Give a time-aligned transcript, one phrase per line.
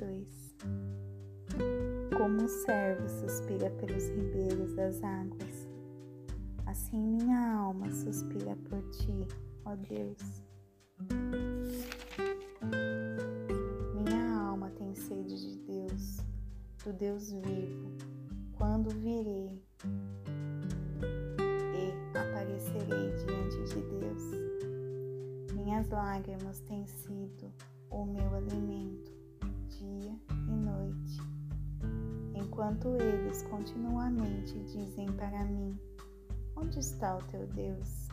[0.00, 0.56] 2
[2.16, 5.68] Como um servo suspira pelos ribeiros das águas,
[6.64, 9.28] assim minha alma suspira por ti,
[9.66, 10.42] ó Deus.
[13.94, 16.16] Minha alma tem sede de Deus,
[16.82, 17.90] do Deus vivo.
[18.56, 19.62] Quando virei
[21.74, 24.22] e aparecerei diante de Deus.
[25.54, 27.52] Minhas lágrimas têm sido
[27.90, 29.19] o meu alimento
[29.70, 31.20] dia e noite,
[32.34, 35.78] enquanto eles continuamente dizem para mim:
[36.56, 38.08] Onde está o teu Deus?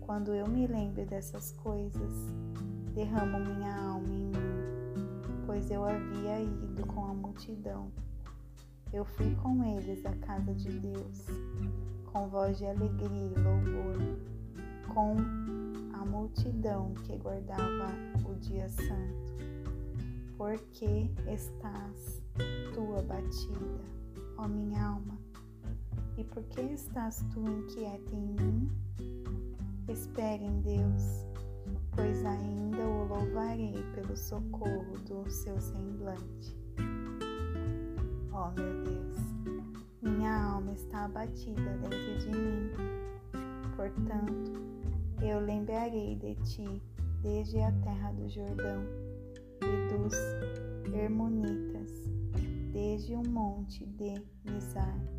[0.00, 2.12] Quando eu me lembro dessas coisas,
[2.94, 4.32] derramo minha alma em mim,
[5.46, 7.90] pois eu havia ido com a multidão.
[8.92, 11.26] Eu fui com eles à casa de Deus,
[12.12, 13.96] com voz de alegria e louvor,
[14.92, 15.16] com
[15.92, 17.92] a multidão que guardava
[18.28, 19.55] o dia santo.
[20.36, 22.22] Porque estás
[22.74, 23.80] tu abatida,
[24.36, 25.18] ó minha alma?
[26.18, 28.70] E por que estás tu inquieta em mim?
[29.88, 31.24] Espere em Deus,
[31.94, 36.54] pois ainda o louvarei pelo socorro do seu semblante.
[38.30, 39.16] Ó meu Deus,
[40.02, 42.70] minha alma está abatida dentro de mim.
[43.74, 44.52] Portanto,
[45.22, 46.82] eu lembrarei de ti
[47.22, 48.84] desde a terra do Jordão
[49.88, 50.14] dos
[50.92, 51.90] Hermonitas,
[52.72, 55.16] desde o monte de Mizar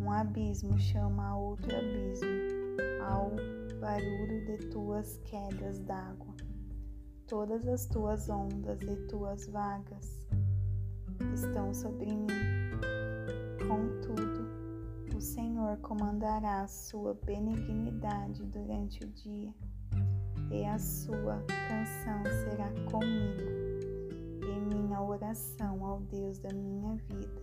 [0.00, 2.26] um abismo chama a outro abismo,
[3.06, 3.32] ao
[3.80, 6.34] barulho de tuas quedas d'água.
[7.26, 10.26] Todas as tuas ondas e tuas vagas
[11.34, 12.26] estão sobre mim.
[13.68, 14.48] Contudo,
[15.14, 19.52] o Senhor comandará sua benignidade durante o dia,
[20.50, 23.50] e a sua canção será comigo,
[24.42, 27.42] e minha oração ao Deus da minha vida.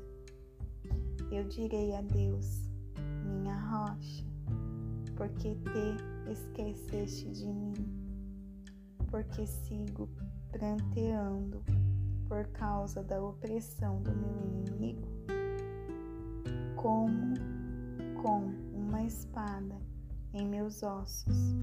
[1.32, 2.70] Eu direi a Deus,
[3.26, 4.26] minha rocha,
[5.16, 7.74] porque te esqueceste de mim,
[9.10, 10.10] porque sigo
[10.52, 11.64] pranteando
[12.28, 15.08] por causa da opressão do meu inimigo,
[16.76, 17.34] como
[18.22, 19.76] com uma espada
[20.34, 21.56] em meus ossos,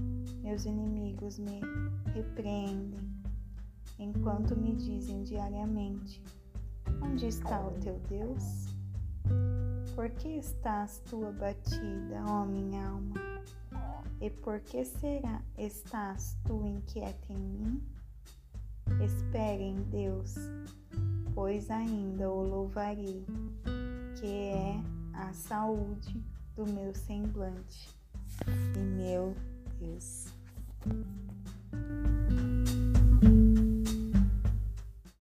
[0.45, 1.59] meus inimigos me
[2.13, 2.99] repreendem,
[3.97, 6.23] enquanto me dizem diariamente:
[7.01, 8.67] Onde está o teu Deus?
[9.95, 13.15] Por que estás tu abatida, ó minha alma?
[14.21, 17.83] E por que será estás tu inquieta em mim?
[19.03, 20.35] Espere em Deus,
[21.33, 23.25] pois ainda o louvarei,
[24.19, 24.79] que é
[25.11, 26.23] a saúde
[26.55, 27.89] do meu semblante
[28.77, 29.33] e meu.